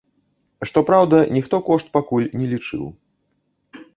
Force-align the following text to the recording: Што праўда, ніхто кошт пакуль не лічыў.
Што 0.69 0.79
праўда, 0.89 1.19
ніхто 1.35 1.59
кошт 1.69 1.87
пакуль 1.97 2.27
не 2.39 2.47
лічыў. 2.53 2.85